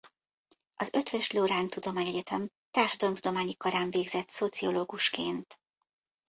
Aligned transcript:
Az 0.75 0.93
Eötvös 0.93 1.31
Loránd 1.31 1.69
Tudományegyetem 1.69 2.49
Társadalomtudományi 2.71 3.53
Karán 3.57 3.89
végzett 3.89 4.29
szociológusként. 4.29 5.59